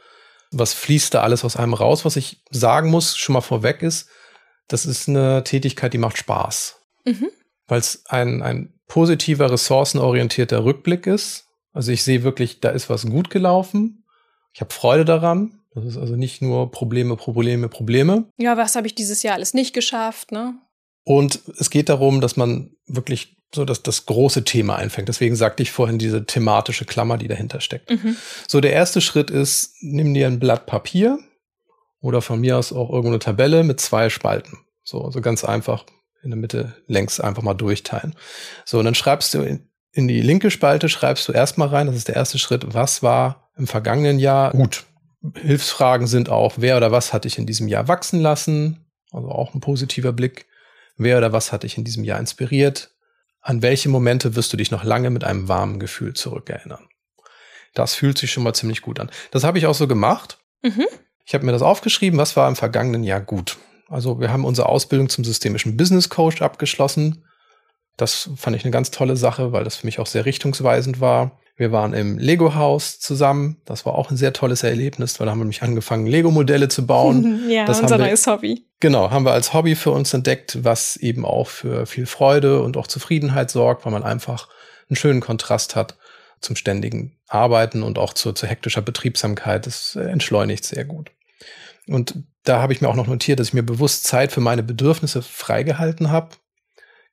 [0.51, 2.05] was fließt da alles aus einem raus.
[2.05, 4.09] Was ich sagen muss, schon mal vorweg ist,
[4.69, 6.81] das ist eine Tätigkeit, die macht Spaß.
[7.05, 7.29] Mhm.
[7.67, 11.47] Weil es ein, ein positiver, ressourcenorientierter Rückblick ist.
[11.73, 14.05] Also ich sehe wirklich, da ist was gut gelaufen.
[14.53, 15.61] Ich habe Freude daran.
[15.75, 18.31] Das ist also nicht nur Probleme, Probleme, Probleme.
[18.39, 20.55] Ja, was habe ich dieses Jahr alles nicht geschafft, ne?
[21.05, 25.09] Und es geht darum, dass man wirklich so dass das große Thema einfängt.
[25.09, 27.91] Deswegen sagte ich vorhin diese thematische Klammer, die dahinter steckt.
[27.91, 28.17] Mhm.
[28.47, 31.19] So, der erste Schritt ist, nimm dir ein Blatt Papier
[32.01, 34.59] oder von mir aus auch irgendeine Tabelle mit zwei Spalten.
[34.85, 35.85] So, also ganz einfach
[36.23, 38.15] in der Mitte längs einfach mal durchteilen.
[38.65, 41.97] So, und dann schreibst du in, in die linke Spalte, schreibst du erstmal rein, das
[41.97, 44.85] ist der erste Schritt, was war im vergangenen Jahr gut.
[45.35, 48.87] Hilfsfragen sind auch, wer oder was hatte ich in diesem Jahr wachsen lassen?
[49.11, 50.47] Also auch ein positiver Blick.
[50.97, 52.91] Wer oder was hat dich in diesem Jahr inspiriert?
[53.41, 56.89] An welche Momente wirst du dich noch lange mit einem warmen Gefühl zurückerinnern?
[57.75, 59.11] Das fühlt sich schon mal ziemlich gut an.
[59.31, 60.39] Das habe ich auch so gemacht.
[60.63, 60.87] Mhm.
[61.25, 63.59] Ich habe mir das aufgeschrieben, was war im vergangenen Jahr gut.
[63.89, 67.25] Also wir haben unsere Ausbildung zum systemischen Business Coach abgeschlossen.
[67.97, 71.41] Das fand ich eine ganz tolle Sache, weil das für mich auch sehr richtungsweisend war.
[71.59, 73.61] Wir waren im Lego-Haus zusammen.
[73.65, 76.87] Das war auch ein sehr tolles Erlebnis, weil da haben wir nämlich angefangen, Lego-Modelle zu
[76.87, 77.43] bauen.
[77.51, 78.65] ja, das unser wir, neues Hobby.
[78.79, 82.77] Genau, haben wir als Hobby für uns entdeckt, was eben auch für viel Freude und
[82.77, 84.49] auch Zufriedenheit sorgt, weil man einfach
[84.89, 85.99] einen schönen Kontrast hat
[86.41, 89.67] zum ständigen Arbeiten und auch zur, zur hektischer Betriebsamkeit.
[89.67, 91.11] Das entschleunigt sehr gut.
[91.89, 94.63] Und da habe ich mir auch noch notiert, dass ich mir bewusst Zeit für meine
[94.63, 96.37] Bedürfnisse freigehalten habe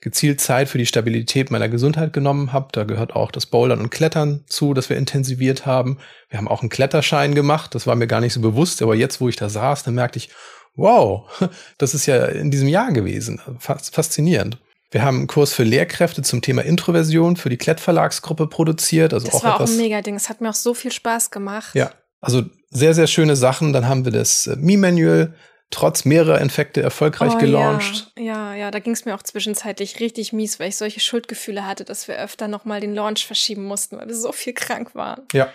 [0.02, 2.68] gezielt Zeit für die Stabilität meiner Gesundheit genommen habe.
[2.72, 5.98] Da gehört auch das Bouldern und Klettern zu, das wir intensiviert haben.
[6.30, 7.74] Wir haben auch einen Kletterschein gemacht.
[7.74, 10.18] Das war mir gar nicht so bewusst, aber jetzt, wo ich da saß, dann merkte
[10.18, 10.30] ich,
[10.76, 11.30] wow,
[11.78, 13.42] das ist ja in diesem Jahr gewesen.
[13.60, 14.58] Faszinierend.
[14.92, 19.14] Wir haben einen Kurs für Lehrkräfte zum Thema Introversion für die Klettverlagsgruppe produziert.
[19.14, 20.16] Also das auch war etwas, auch ein Mega-Ding.
[20.16, 21.74] Es hat mir auch so viel Spaß gemacht.
[21.74, 23.74] Ja, also sehr, sehr schöne Sachen.
[23.74, 25.34] Dann haben wir das äh, Me-Manual
[25.71, 28.12] trotz mehrerer Infekte erfolgreich oh, gelauncht.
[28.17, 31.65] Ja, ja, ja da ging es mir auch zwischenzeitlich richtig mies, weil ich solche Schuldgefühle
[31.65, 35.23] hatte, dass wir öfter nochmal den Launch verschieben mussten, weil wir so viel krank waren.
[35.34, 35.51] Ja.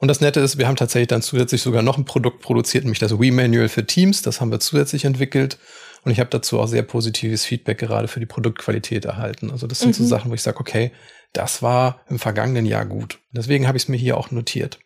[0.00, 3.00] Und das Nette ist, wir haben tatsächlich dann zusätzlich sogar noch ein Produkt produziert, nämlich
[3.00, 4.22] das Wii-Manual für Teams.
[4.22, 5.58] Das haben wir zusätzlich entwickelt.
[6.04, 9.50] Und ich habe dazu auch sehr positives Feedback gerade für die Produktqualität erhalten.
[9.50, 9.94] Also das sind mhm.
[9.94, 10.92] so Sachen, wo ich sage, okay,
[11.32, 13.18] das war im vergangenen Jahr gut.
[13.32, 14.78] Deswegen habe ich es mir hier auch notiert.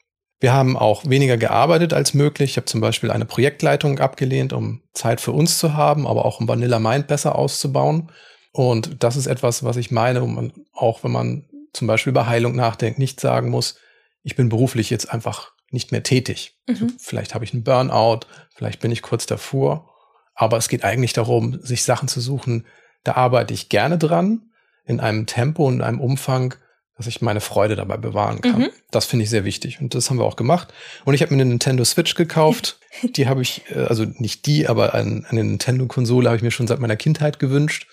[0.43, 2.51] Wir haben auch weniger gearbeitet als möglich.
[2.51, 6.41] Ich habe zum Beispiel eine Projektleitung abgelehnt, um Zeit für uns zu haben, aber auch
[6.41, 8.11] um Vanilla Mind besser auszubauen.
[8.51, 12.27] Und das ist etwas, was ich meine, wo man auch, wenn man zum Beispiel über
[12.27, 13.77] Heilung nachdenkt, nicht sagen muss,
[14.25, 16.59] ich bin beruflich jetzt einfach nicht mehr tätig.
[16.69, 16.97] Also mhm.
[16.99, 19.95] vielleicht habe ich einen Burnout, vielleicht bin ich kurz davor.
[20.35, 22.67] Aber es geht eigentlich darum, sich Sachen zu suchen,
[23.05, 24.51] da arbeite ich gerne dran,
[24.87, 26.57] in einem Tempo und in einem Umfang,
[26.97, 28.61] dass ich meine Freude dabei bewahren kann.
[28.61, 28.71] Mhm.
[28.91, 30.73] Das finde ich sehr wichtig und das haben wir auch gemacht.
[31.05, 32.79] Und ich habe mir eine Nintendo Switch gekauft.
[33.03, 36.67] die habe ich, äh, also nicht die, aber eine, eine Nintendo-Konsole habe ich mir schon
[36.67, 37.89] seit meiner Kindheit gewünscht.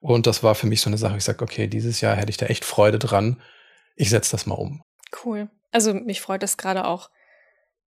[0.00, 2.36] Und das war für mich so eine Sache, ich sage, okay, dieses Jahr hätte ich
[2.36, 3.42] da echt Freude dran.
[3.96, 4.82] Ich setze das mal um.
[5.24, 5.50] Cool.
[5.72, 7.10] Also mich freut es gerade auch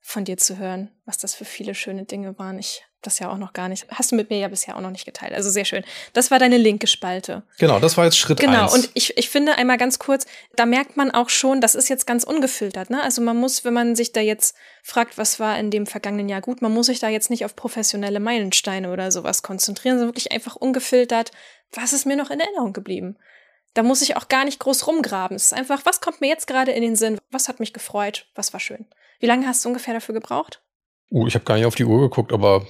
[0.02, 2.60] von dir zu hören, was das für viele schöne Dinge waren.
[2.60, 3.88] Ich das ja auch noch gar nicht.
[3.90, 5.34] Hast du mit mir ja bisher auch noch nicht geteilt.
[5.34, 5.84] Also sehr schön.
[6.14, 7.44] Das war deine linke Spalte.
[7.58, 8.74] Genau, das war jetzt Schritt genau, eins.
[8.74, 11.90] Genau, und ich, ich finde einmal ganz kurz, da merkt man auch schon, das ist
[11.90, 12.90] jetzt ganz ungefiltert.
[12.90, 13.02] Ne?
[13.02, 16.42] Also man muss, wenn man sich da jetzt fragt, was war in dem vergangenen Jahr
[16.42, 20.32] gut, man muss sich da jetzt nicht auf professionelle Meilensteine oder sowas konzentrieren, sondern wirklich
[20.32, 21.32] einfach ungefiltert,
[21.72, 23.18] was ist mir noch in Erinnerung geblieben.
[23.74, 25.36] Da muss ich auch gar nicht groß rumgraben.
[25.36, 27.18] Es ist einfach, was kommt mir jetzt gerade in den Sinn?
[27.32, 28.28] Was hat mich gefreut?
[28.36, 28.86] Was war schön?
[29.20, 30.62] Wie lange hast du ungefähr dafür gebraucht?
[31.10, 32.66] Uh, ich habe gar nicht auf die Uhr geguckt, aber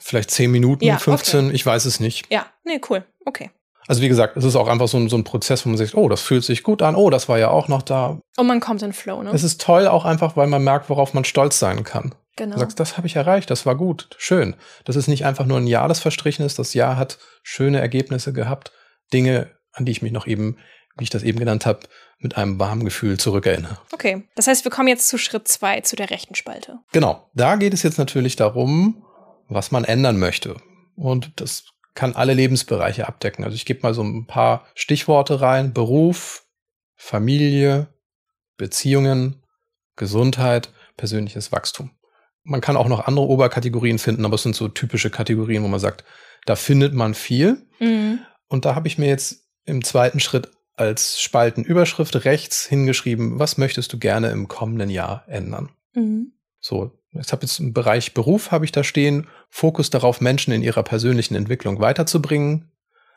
[0.00, 1.54] vielleicht 10 Minuten, ja, 15, okay.
[1.54, 2.26] ich weiß es nicht.
[2.30, 3.04] Ja, nee, cool.
[3.24, 3.50] Okay.
[3.86, 5.94] Also wie gesagt, es ist auch einfach so ein, so ein Prozess, wo man sagt,
[5.94, 8.20] oh, das fühlt sich gut an, oh, das war ja auch noch da.
[8.36, 9.30] Und man kommt in Flow, ne?
[9.32, 12.14] Es ist toll auch einfach, weil man merkt, worauf man stolz sein kann.
[12.36, 12.54] Genau.
[12.54, 14.54] Du sagst, das habe ich erreicht, das war gut, schön.
[14.84, 16.58] Das ist nicht einfach nur ein Jahr, das verstrichen ist.
[16.58, 18.72] Das Jahr hat schöne Ergebnisse gehabt,
[19.12, 20.56] Dinge, an die ich mich noch eben,
[20.96, 21.80] wie ich das eben genannt habe,
[22.20, 23.78] mit einem warmen Gefühl zurückerinnere.
[23.92, 26.78] Okay, das heißt, wir kommen jetzt zu Schritt zwei, zu der rechten Spalte.
[26.92, 29.04] Genau, da geht es jetzt natürlich darum,
[29.50, 30.56] was man ändern möchte.
[30.96, 33.44] Und das kann alle Lebensbereiche abdecken.
[33.44, 35.72] Also ich gebe mal so ein paar Stichworte rein.
[35.72, 36.46] Beruf,
[36.96, 37.88] Familie,
[38.56, 39.42] Beziehungen,
[39.96, 41.90] Gesundheit, persönliches Wachstum.
[42.42, 45.80] Man kann auch noch andere Oberkategorien finden, aber es sind so typische Kategorien, wo man
[45.80, 46.04] sagt,
[46.46, 47.66] da findet man viel.
[47.80, 48.20] Mhm.
[48.48, 53.92] Und da habe ich mir jetzt im zweiten Schritt als Spaltenüberschrift rechts hingeschrieben, was möchtest
[53.92, 55.70] du gerne im kommenden Jahr ändern?
[55.94, 56.32] Mhm.
[56.58, 60.62] So, ich habe jetzt im Bereich Beruf habe ich da stehen, Fokus darauf, Menschen in
[60.62, 62.70] ihrer persönlichen Entwicklung weiterzubringen,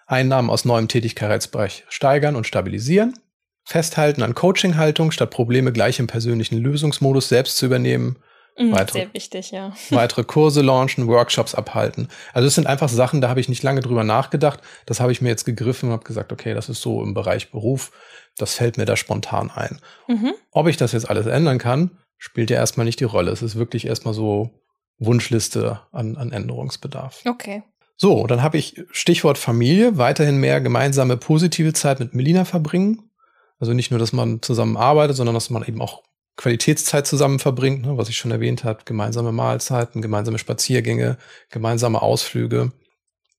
[0.07, 3.13] Einnahmen aus neuem Tätigkeitsbereich steigern und stabilisieren,
[3.63, 8.17] festhalten an Coaching-Haltung, statt Probleme gleich im persönlichen Lösungsmodus selbst zu übernehmen,
[8.57, 9.73] mhm, weitere, sehr wichtig, ja.
[9.91, 12.09] weitere Kurse launchen, Workshops abhalten.
[12.33, 14.59] Also es sind einfach Sachen, da habe ich nicht lange drüber nachgedacht.
[14.87, 17.51] Das habe ich mir jetzt gegriffen und habe gesagt, okay, das ist so im Bereich
[17.51, 17.91] Beruf.
[18.37, 19.79] Das fällt mir da spontan ein.
[20.07, 20.33] Mhm.
[20.51, 21.91] Ob ich das jetzt alles ändern kann,
[22.23, 23.31] spielt ja erstmal nicht die Rolle.
[23.31, 24.49] Es ist wirklich erstmal so
[24.97, 27.21] Wunschliste an, an Änderungsbedarf.
[27.25, 27.63] Okay.
[27.97, 33.11] So, dann habe ich Stichwort Familie, weiterhin mehr gemeinsame positive Zeit mit Melina verbringen.
[33.59, 36.01] Also nicht nur, dass man zusammen arbeitet, sondern dass man eben auch
[36.37, 41.17] Qualitätszeit zusammen verbringt, ne, was ich schon erwähnt habe, gemeinsame Mahlzeiten, gemeinsame Spaziergänge,
[41.49, 42.71] gemeinsame Ausflüge.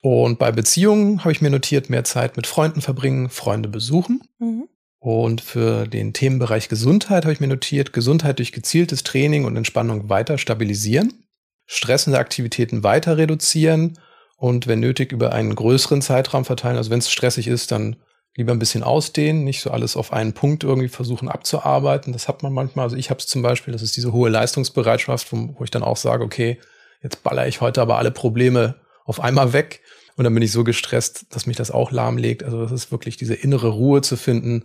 [0.02, 4.20] Und bei Beziehungen habe ich mir notiert, mehr Zeit mit Freunden verbringen, Freunde besuchen.
[4.38, 4.68] Mhm.
[5.04, 10.08] Und für den Themenbereich Gesundheit habe ich mir notiert, Gesundheit durch gezieltes Training und Entspannung
[10.08, 11.26] weiter stabilisieren,
[11.66, 13.98] stressende Aktivitäten weiter reduzieren
[14.38, 16.78] und wenn nötig über einen größeren Zeitraum verteilen.
[16.78, 17.96] Also wenn es stressig ist, dann
[18.34, 22.14] lieber ein bisschen ausdehnen, nicht so alles auf einen Punkt irgendwie versuchen abzuarbeiten.
[22.14, 22.84] Das hat man manchmal.
[22.84, 25.82] Also ich habe es zum Beispiel, das ist diese hohe Leistungsbereitschaft, wo, wo ich dann
[25.82, 26.58] auch sage, okay,
[27.02, 29.82] jetzt baller ich heute aber alle Probleme auf einmal weg.
[30.16, 32.42] Und dann bin ich so gestresst, dass mich das auch lahmlegt.
[32.42, 34.64] Also das ist wirklich diese innere Ruhe zu finden,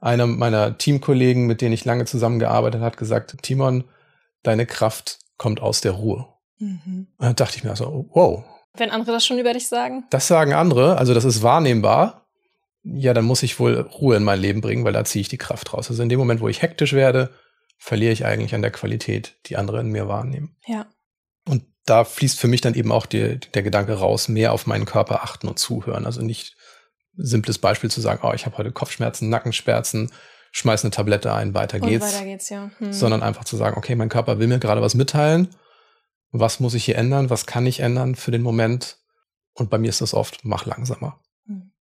[0.00, 3.84] einer meiner Teamkollegen, mit denen ich lange zusammengearbeitet habe, hat gesagt, Timon,
[4.42, 6.26] deine Kraft kommt aus der Ruhe.
[6.58, 7.08] Mhm.
[7.16, 8.44] Und dann dachte ich mir also, wow.
[8.74, 10.04] Wenn andere das schon über dich sagen?
[10.10, 12.26] Das sagen andere, also das ist wahrnehmbar.
[12.82, 15.38] Ja, dann muss ich wohl Ruhe in mein Leben bringen, weil da ziehe ich die
[15.38, 15.90] Kraft raus.
[15.90, 17.30] Also in dem Moment, wo ich hektisch werde,
[17.78, 20.56] verliere ich eigentlich an der Qualität, die andere in mir wahrnehmen.
[20.66, 20.86] Ja.
[21.48, 24.84] Und da fließt für mich dann eben auch die, der Gedanke raus, mehr auf meinen
[24.84, 26.06] Körper achten und zuhören.
[26.06, 26.56] Also nicht
[27.16, 30.10] simples Beispiel zu sagen, oh, ich habe heute Kopfschmerzen, Nackenschmerzen,
[30.52, 32.04] schmeiß eine Tablette ein, weiter geht's.
[32.04, 32.70] Und weiter geht's, ja.
[32.78, 32.92] Hm.
[32.92, 35.48] Sondern einfach zu sagen, okay, mein Körper will mir gerade was mitteilen.
[36.32, 37.30] Was muss ich hier ändern?
[37.30, 38.98] Was kann ich ändern für den Moment?
[39.54, 41.20] Und bei mir ist das oft, mach langsamer.
[41.46, 41.72] Hm.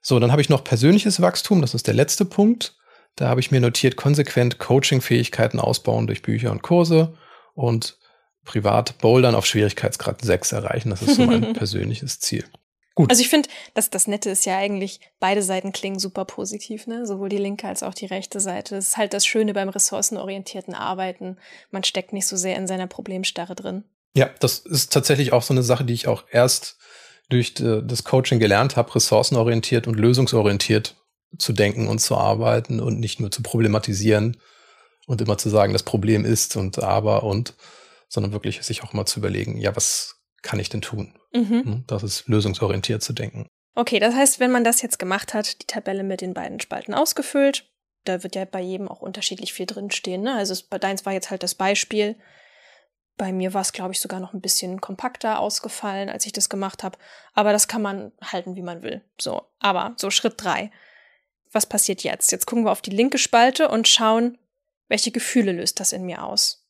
[0.00, 1.60] So, dann habe ich noch persönliches Wachstum.
[1.60, 2.76] Das ist der letzte Punkt.
[3.16, 7.16] Da habe ich mir notiert, konsequent Coaching-Fähigkeiten ausbauen durch Bücher und Kurse
[7.54, 7.98] und
[8.44, 10.90] privat Bouldern auf Schwierigkeitsgrad 6 erreichen.
[10.90, 12.44] Das ist so mein persönliches Ziel.
[12.94, 13.10] Gut.
[13.10, 17.06] Also ich finde, dass das Nette ist ja eigentlich, beide Seiten klingen super positiv, ne?
[17.06, 18.76] Sowohl die linke als auch die rechte Seite.
[18.76, 21.38] Das ist halt das Schöne beim ressourcenorientierten Arbeiten.
[21.70, 23.84] Man steckt nicht so sehr in seiner Problemstarre drin.
[24.14, 26.78] Ja, das ist tatsächlich auch so eine Sache, die ich auch erst
[27.30, 30.94] durch das Coaching gelernt habe, ressourcenorientiert und lösungsorientiert
[31.38, 34.36] zu denken und zu arbeiten und nicht nur zu problematisieren
[35.06, 37.54] und immer zu sagen, das Problem ist und aber und,
[38.08, 41.18] sondern wirklich sich auch mal zu überlegen, ja, was kann ich denn tun?
[41.34, 41.64] Mhm.
[41.64, 43.48] Hm, das ist lösungsorientiert zu denken.
[43.74, 46.94] Okay, das heißt, wenn man das jetzt gemacht hat, die Tabelle mit den beiden Spalten
[46.94, 47.68] ausgefüllt,
[48.04, 50.22] da wird ja bei jedem auch unterschiedlich viel drinstehen.
[50.22, 50.34] Ne?
[50.34, 52.16] Also bei deins war jetzt halt das Beispiel.
[53.16, 56.48] Bei mir war es, glaube ich, sogar noch ein bisschen kompakter ausgefallen, als ich das
[56.48, 56.98] gemacht habe.
[57.32, 59.02] Aber das kann man halten, wie man will.
[59.20, 60.70] So, aber so Schritt drei.
[61.50, 62.30] Was passiert jetzt?
[62.32, 64.38] Jetzt gucken wir auf die linke Spalte und schauen,
[64.88, 66.63] welche Gefühle löst das in mir aus?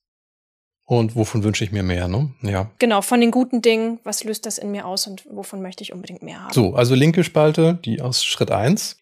[0.86, 2.34] Und wovon wünsche ich mir mehr, ne?
[2.42, 2.70] Ja.
[2.78, 5.94] Genau, von den guten Dingen, was löst das in mir aus und wovon möchte ich
[5.94, 6.52] unbedingt mehr haben?
[6.52, 8.98] So, also linke Spalte, die aus Schritt eins.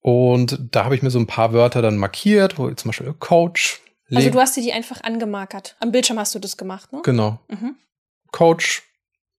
[0.00, 3.80] Und da habe ich mir so ein paar Wörter dann markiert, wo zum Beispiel Coach.
[4.12, 5.76] Also du hast dir die einfach angemarkert.
[5.80, 7.00] Am Bildschirm hast du das gemacht, ne?
[7.04, 7.38] Genau.
[7.48, 7.76] Mhm.
[8.32, 8.82] Coach,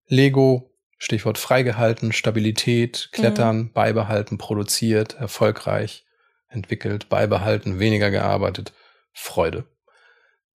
[0.08, 3.72] Lego, Stichwort freigehalten, Stabilität, Klettern, mhm.
[3.74, 6.06] beibehalten, produziert, erfolgreich,
[6.48, 8.74] entwickelt, beibehalten, weniger gearbeitet,
[9.12, 9.66] Freude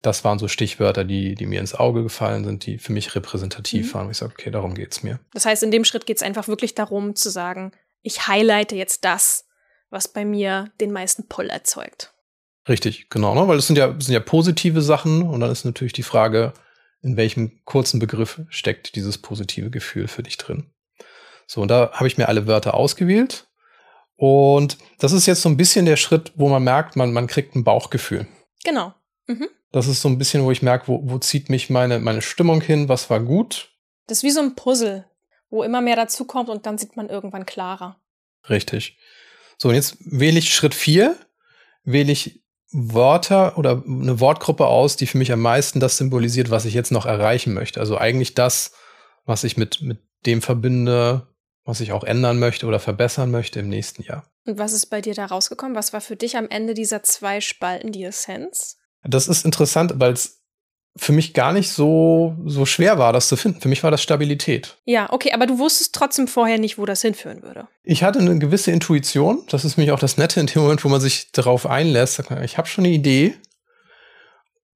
[0.03, 3.89] das waren so Stichwörter, die, die mir ins Auge gefallen sind, die für mich repräsentativ
[3.89, 3.95] mhm.
[3.95, 4.11] waren.
[4.11, 5.19] Ich sage, okay, darum geht's mir.
[5.33, 9.05] Das heißt, in dem Schritt geht es einfach wirklich darum zu sagen, ich highlighte jetzt
[9.05, 9.47] das,
[9.91, 12.13] was bei mir den meisten Pull erzeugt.
[12.69, 13.47] Richtig, genau, ne?
[13.49, 16.53] weil es sind ja, sind ja positive Sachen und dann ist natürlich die Frage,
[17.01, 20.71] in welchem kurzen Begriff steckt dieses positive Gefühl für dich drin.
[21.47, 23.47] So, und da habe ich mir alle Wörter ausgewählt.
[24.17, 27.55] Und das ist jetzt so ein bisschen der Schritt, wo man merkt, man, man kriegt
[27.55, 28.27] ein Bauchgefühl.
[28.65, 28.95] Genau.
[29.27, 29.49] Mhm.
[29.73, 32.61] Das ist so ein bisschen, wo ich merke, wo, wo zieht mich meine, meine Stimmung
[32.61, 33.73] hin, was war gut.
[34.07, 35.05] Das ist wie so ein Puzzle,
[35.51, 38.01] wo immer mehr dazukommt und dann sieht man irgendwann klarer.
[38.49, 38.99] Richtig.
[39.59, 41.17] So, und jetzt wähle ich Schritt vier,
[41.85, 46.65] wähle ich Wörter oder eine Wortgruppe aus, die für mich am meisten das symbolisiert, was
[46.65, 47.81] ich jetzt noch erreichen möchte.
[47.81, 48.73] Also eigentlich das,
[49.25, 51.27] was ich mit, mit dem verbinde,
[51.65, 54.31] was ich auch ändern möchte oder verbessern möchte im nächsten Jahr.
[54.47, 55.77] Und was ist bei dir da rausgekommen?
[55.77, 58.79] Was war für dich am Ende dieser zwei Spalten die Essenz?
[59.09, 60.43] Das ist interessant, weil es
[60.97, 63.61] für mich gar nicht so, so schwer war, das zu finden.
[63.61, 64.79] Für mich war das Stabilität.
[64.85, 67.69] Ja, okay, aber du wusstest trotzdem vorher nicht, wo das hinführen würde.
[67.83, 69.45] Ich hatte eine gewisse Intuition.
[69.51, 72.23] Das ist nämlich auch das Nette in dem Moment, wo man sich darauf einlässt.
[72.43, 73.35] Ich habe schon eine Idee.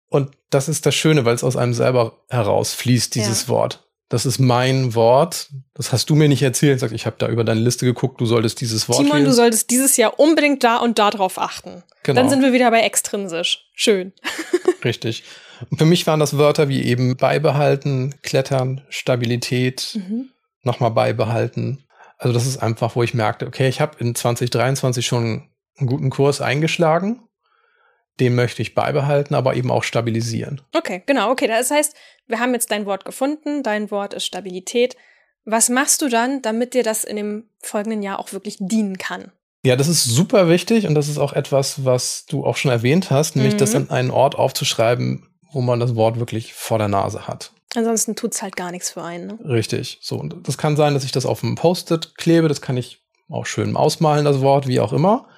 [0.08, 3.48] Und das ist das Schöne, weil es aus einem selber herausfließt, dieses ja.
[3.48, 5.49] Wort das ist mein Wort.
[5.73, 6.81] Das hast du mir nicht erzählt.
[6.81, 9.25] Sag, ich habe da über deine Liste geguckt, du solltest dieses Wort Timon, wählen.
[9.25, 11.85] du solltest dieses Jahr unbedingt da und da drauf achten.
[12.03, 12.20] Genau.
[12.20, 13.70] Dann sind wir wieder bei extrinsisch.
[13.73, 14.12] Schön.
[14.85, 15.23] Richtig.
[15.70, 20.31] Und für mich waren das Wörter wie eben beibehalten, klettern, Stabilität, mhm.
[20.62, 21.85] nochmal beibehalten.
[22.18, 26.11] Also das ist einfach, wo ich merkte, okay, ich habe in 2023 schon einen guten
[26.11, 27.23] Kurs eingeschlagen
[28.20, 30.61] den möchte ich beibehalten, aber eben auch stabilisieren.
[30.76, 31.46] Okay, genau, okay.
[31.48, 31.94] Das heißt,
[32.26, 34.96] wir haben jetzt dein Wort gefunden, dein Wort ist Stabilität.
[35.44, 39.33] Was machst du dann, damit dir das in dem folgenden Jahr auch wirklich dienen kann?
[39.64, 43.11] Ja, das ist super wichtig und das ist auch etwas, was du auch schon erwähnt
[43.11, 43.59] hast, nämlich mhm.
[43.59, 47.52] das an einen Ort aufzuschreiben, wo man das Wort wirklich vor der Nase hat.
[47.74, 49.26] Ansonsten tut es halt gar nichts für einen.
[49.26, 49.38] Ne?
[49.44, 49.98] Richtig.
[50.00, 53.02] So, und das kann sein, dass ich das auf einem Post-it klebe, das kann ich
[53.28, 55.28] auch schön ausmalen, das Wort, wie auch immer.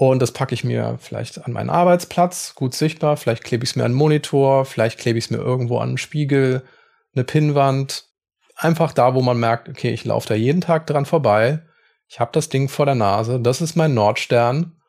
[0.00, 3.18] Und das packe ich mir vielleicht an meinen Arbeitsplatz, gut sichtbar.
[3.18, 5.90] Vielleicht klebe ich es mir an den Monitor, vielleicht klebe ich es mir irgendwo an
[5.90, 6.62] einen Spiegel,
[7.14, 8.06] eine Pinnwand.
[8.56, 11.60] Einfach da, wo man merkt, okay, ich laufe da jeden Tag dran vorbei.
[12.08, 13.40] Ich habe das Ding vor der Nase.
[13.40, 14.80] Das ist mein Nordstern.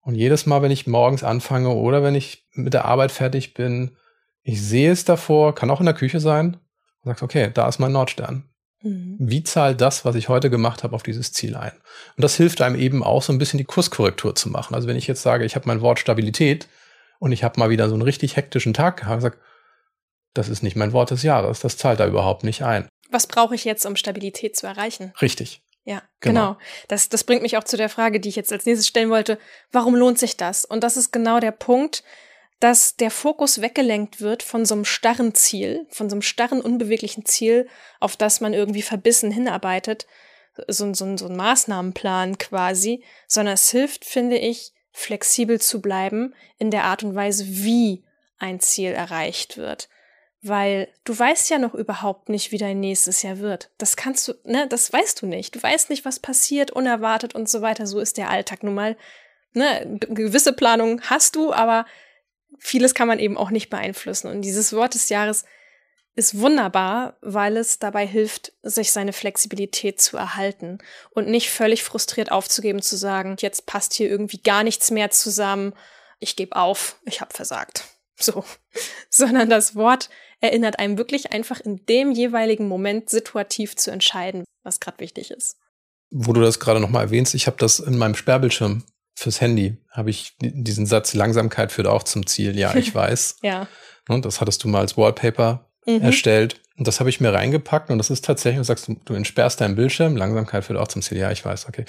[0.00, 3.96] Und jedes Mal, wenn ich morgens anfange oder wenn ich mit der Arbeit fertig bin,
[4.44, 6.54] ich sehe es davor, kann auch in der Küche sein,
[7.00, 8.48] und sagst, okay, da ist mein Nordstern.
[8.82, 9.16] Mhm.
[9.18, 11.72] Wie zahlt das, was ich heute gemacht habe, auf dieses Ziel ein?
[12.16, 14.74] Und das hilft einem eben auch so ein bisschen die Kurskorrektur zu machen.
[14.74, 16.68] Also wenn ich jetzt sage, ich habe mein Wort Stabilität
[17.18, 19.38] und ich habe mal wieder so einen richtig hektischen Tag gehabt, sage,
[20.34, 22.88] das ist nicht mein Wort des Jahres, das zahlt da überhaupt nicht ein.
[23.10, 25.12] Was brauche ich jetzt, um Stabilität zu erreichen?
[25.20, 25.62] Richtig.
[25.84, 26.52] Ja, genau.
[26.52, 26.58] genau.
[26.88, 29.38] Das, das bringt mich auch zu der Frage, die ich jetzt als nächstes stellen wollte.
[29.72, 30.64] Warum lohnt sich das?
[30.64, 32.04] Und das ist genau der Punkt,
[32.62, 37.24] dass der Fokus weggelenkt wird von so einem starren Ziel, von so einem starren, unbeweglichen
[37.24, 40.06] Ziel, auf das man irgendwie verbissen hinarbeitet,
[40.68, 46.70] so, so, so ein Maßnahmenplan quasi, sondern es hilft, finde ich, flexibel zu bleiben in
[46.70, 48.04] der Art und Weise, wie
[48.38, 49.88] ein Ziel erreicht wird.
[50.40, 53.70] Weil du weißt ja noch überhaupt nicht, wie dein nächstes Jahr wird.
[53.78, 55.56] Das kannst du, ne, das weißt du nicht.
[55.56, 57.88] Du weißt nicht, was passiert, unerwartet und so weiter.
[57.88, 58.96] So ist der Alltag nun mal.
[59.52, 61.86] Ne, gewisse Planung hast du, aber
[62.62, 64.28] vieles kann man eben auch nicht beeinflussen.
[64.28, 65.44] Und dieses Wort des Jahres
[66.14, 70.78] ist wunderbar, weil es dabei hilft, sich seine Flexibilität zu erhalten
[71.10, 75.74] und nicht völlig frustriert aufzugeben, zu sagen, jetzt passt hier irgendwie gar nichts mehr zusammen,
[76.20, 77.84] ich gebe auf, ich habe versagt.
[78.20, 78.44] So,
[79.10, 84.78] sondern das Wort erinnert einem wirklich einfach in dem jeweiligen Moment situativ zu entscheiden, was
[84.78, 85.56] gerade wichtig ist.
[86.10, 90.10] Wo du das gerade nochmal erwähnst, ich habe das in meinem Sperrbildschirm fürs Handy, habe
[90.10, 92.58] ich diesen Satz, Langsamkeit führt auch zum Ziel.
[92.58, 93.38] Ja, ich weiß.
[93.42, 93.68] ja.
[94.08, 96.00] Und das hattest du mal als Wallpaper mhm.
[96.02, 96.60] erstellt.
[96.76, 99.76] Und das habe ich mir reingepackt und das ist tatsächlich, du sagst, du entsperrst deinen
[99.76, 101.18] Bildschirm, Langsamkeit führt auch zum Ziel.
[101.18, 101.84] Ja, ich weiß, okay.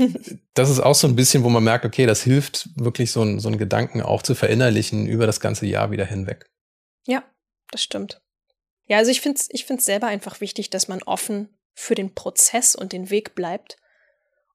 [0.54, 3.40] das ist auch so ein bisschen, wo man merkt, okay, das hilft wirklich so, ein,
[3.40, 6.48] so einen Gedanken auch zu verinnerlichen über das ganze Jahr wieder hinweg.
[7.06, 7.24] Ja,
[7.70, 8.22] das stimmt.
[8.86, 12.14] Ja, also ich finde es ich find's selber einfach wichtig, dass man offen für den
[12.14, 13.76] Prozess und den Weg bleibt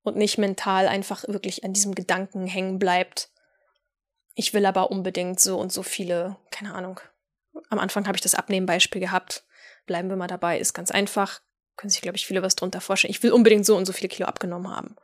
[0.04, 3.30] und nicht mental einfach wirklich an diesem Gedanken hängen bleibt.
[4.36, 7.00] Ich will aber unbedingt so und so viele, keine Ahnung,
[7.70, 9.46] am Anfang habe ich das Abnehmen-Beispiel gehabt.
[9.86, 11.42] Bleiben wir mal dabei, ist ganz einfach.
[11.76, 13.12] Können sich, glaube ich, viele was drunter vorstellen.
[13.12, 14.96] Ich will unbedingt so und so viele Kilo abgenommen haben.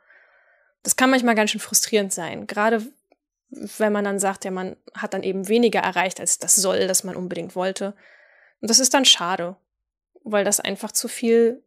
[0.82, 2.46] Das kann manchmal ganz schön frustrierend sein.
[2.46, 2.86] Gerade
[3.50, 7.04] wenn man dann sagt, ja, man hat dann eben weniger erreicht als das soll, das
[7.04, 7.94] man unbedingt wollte.
[8.60, 9.56] Und das ist dann schade,
[10.22, 11.62] weil das einfach zu viel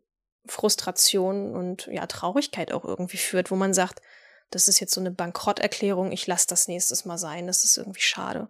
[0.45, 4.01] Frustration und ja, Traurigkeit auch irgendwie führt, wo man sagt,
[4.51, 8.01] das ist jetzt so eine Bankrotterklärung, ich lasse das nächstes Mal sein, das ist irgendwie
[8.01, 8.49] schade.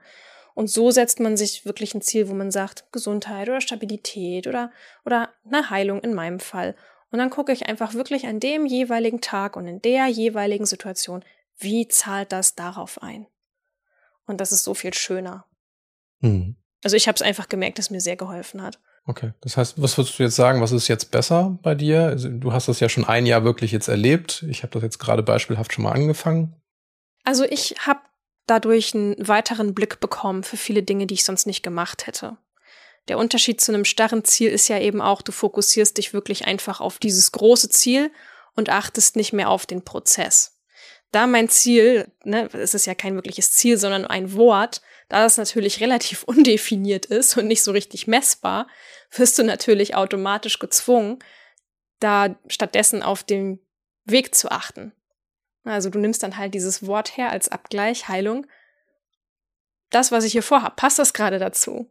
[0.53, 4.71] Und so setzt man sich wirklich ein Ziel, wo man sagt, Gesundheit oder Stabilität oder,
[5.05, 6.75] oder eine Heilung in meinem Fall.
[7.11, 11.23] Und dann gucke ich einfach wirklich an dem jeweiligen Tag und in der jeweiligen Situation,
[11.57, 13.27] wie zahlt das darauf ein?
[14.25, 15.45] Und das ist so viel schöner.
[16.19, 16.55] Mhm.
[16.83, 18.79] Also ich habe es einfach gemerkt, dass mir sehr geholfen hat.
[19.05, 22.05] Okay, das heißt, was würdest du jetzt sagen, was ist jetzt besser bei dir?
[22.05, 24.45] Also, du hast das ja schon ein Jahr wirklich jetzt erlebt.
[24.49, 26.55] Ich habe das jetzt gerade beispielhaft schon mal angefangen.
[27.23, 28.01] Also ich habe
[28.47, 32.37] dadurch einen weiteren Blick bekommen für viele Dinge, die ich sonst nicht gemacht hätte.
[33.07, 36.79] Der Unterschied zu einem starren Ziel ist ja eben auch, du fokussierst dich wirklich einfach
[36.79, 38.11] auf dieses große Ziel
[38.55, 40.59] und achtest nicht mehr auf den Prozess.
[41.11, 45.37] Da mein Ziel, ne, es ist ja kein wirkliches Ziel, sondern ein Wort, da das
[45.37, 48.67] natürlich relativ undefiniert ist und nicht so richtig messbar,
[49.17, 51.19] wirst du natürlich automatisch gezwungen,
[51.99, 53.59] da stattdessen auf den
[54.05, 54.91] Weg zu achten.
[55.63, 58.45] Also du nimmst dann halt dieses Wort her als Abgleich, Heilung.
[59.89, 61.89] Das, was ich hier vorhabe, passt das gerade dazu?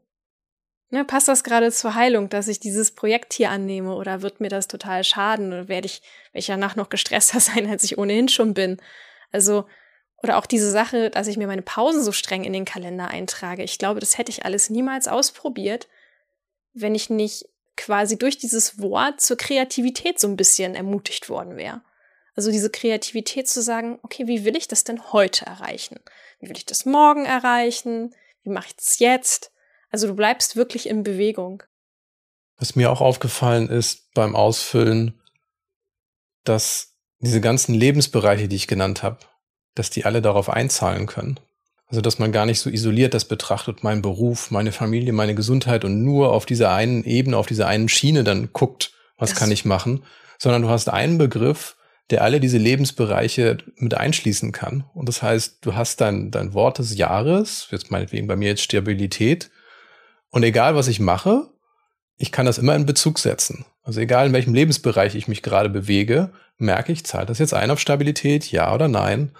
[0.90, 4.50] Ne, passt das gerade zur Heilung, dass ich dieses Projekt hier annehme oder wird mir
[4.50, 8.28] das total schaden oder werde ich, werde ich danach noch gestresster sein, als ich ohnehin
[8.28, 8.76] schon bin?
[9.30, 9.64] Also,
[10.22, 13.62] oder auch diese Sache, dass ich mir meine Pausen so streng in den Kalender eintrage.
[13.62, 15.88] Ich glaube, das hätte ich alles niemals ausprobiert,
[16.74, 21.82] wenn ich nicht quasi durch dieses Wort zur Kreativität so ein bisschen ermutigt worden wäre.
[22.34, 26.00] Also diese Kreativität zu sagen, okay, wie will ich das denn heute erreichen?
[26.40, 28.14] Wie will ich das morgen erreichen?
[28.42, 29.52] Wie mache ich es jetzt?
[29.90, 31.62] Also du bleibst wirklich in Bewegung.
[32.56, 35.20] Was mir auch aufgefallen ist beim Ausfüllen,
[36.44, 39.18] dass diese ganzen Lebensbereiche, die ich genannt habe,
[39.74, 41.38] dass die alle darauf einzahlen können.
[41.92, 45.84] Also dass man gar nicht so isoliert das betrachtet, mein Beruf, meine Familie, meine Gesundheit
[45.84, 49.52] und nur auf dieser einen Ebene, auf dieser einen Schiene dann guckt, was das kann
[49.52, 50.02] ich machen,
[50.38, 51.76] sondern du hast einen Begriff,
[52.08, 54.84] der alle diese Lebensbereiche mit einschließen kann.
[54.94, 58.62] Und das heißt, du hast dein, dein Wort des Jahres, jetzt meinetwegen bei mir jetzt
[58.62, 59.50] Stabilität.
[60.30, 61.50] Und egal, was ich mache,
[62.16, 63.66] ich kann das immer in Bezug setzen.
[63.82, 67.70] Also egal, in welchem Lebensbereich ich mich gerade bewege, merke ich, zahlt das jetzt ein
[67.70, 69.32] auf Stabilität, ja oder nein?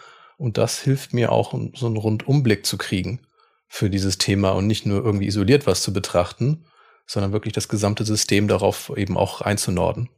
[0.42, 3.20] Und das hilft mir auch, so einen Rundumblick zu kriegen
[3.68, 6.66] für dieses Thema und nicht nur irgendwie isoliert was zu betrachten,
[7.06, 10.08] sondern wirklich das gesamte System darauf eben auch einzunorden.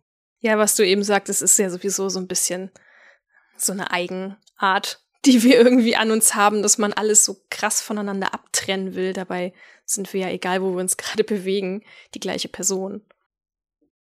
[0.41, 2.71] Ja, was du eben sagtest, ist ja sowieso so ein bisschen
[3.59, 8.33] so eine Eigenart, die wir irgendwie an uns haben, dass man alles so krass voneinander
[8.33, 9.13] abtrennen will.
[9.13, 9.53] Dabei
[9.85, 11.83] sind wir ja, egal wo wir uns gerade bewegen,
[12.15, 13.03] die gleiche Person.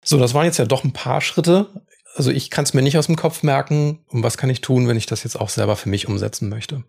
[0.03, 1.85] So, das waren jetzt ja doch ein paar Schritte.
[2.15, 4.03] Also ich kann es mir nicht aus dem Kopf merken.
[4.07, 6.83] Und was kann ich tun, wenn ich das jetzt auch selber für mich umsetzen möchte?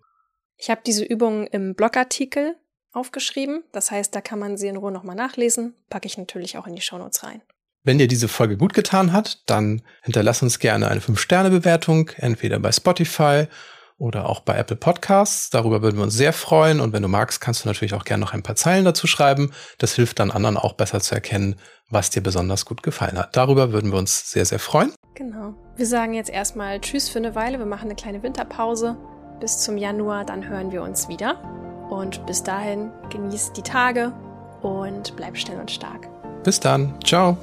[0.57, 2.57] Ich habe diese Übung im Blogartikel
[2.93, 3.65] aufgeschrieben.
[3.73, 5.75] Das heißt, da kann man sie in Ruhe nochmal nachlesen.
[5.89, 7.43] Packe ich natürlich auch in die Shownotes rein.
[7.85, 12.71] Wenn dir diese Folge gut getan hat, dann hinterlass uns gerne eine 5-Sterne-Bewertung, entweder bei
[12.71, 13.47] Spotify
[14.03, 15.49] oder auch bei Apple Podcasts.
[15.51, 16.81] Darüber würden wir uns sehr freuen.
[16.81, 19.53] Und wenn du magst, kannst du natürlich auch gerne noch ein paar Zeilen dazu schreiben.
[19.79, 21.55] Das hilft dann anderen auch besser zu erkennen,
[21.89, 23.37] was dir besonders gut gefallen hat.
[23.37, 24.93] Darüber würden wir uns sehr, sehr freuen.
[25.15, 25.55] Genau.
[25.77, 27.61] Wir sagen jetzt erstmal Tschüss für eine Weile.
[27.61, 28.97] Wir machen eine kleine Winterpause.
[29.39, 31.41] Bis zum Januar, dann hören wir uns wieder.
[31.89, 34.13] Und bis dahin genieß die Tage
[34.63, 36.09] und bleib schnell und stark.
[36.43, 36.99] Bis dann.
[37.05, 37.37] Ciao.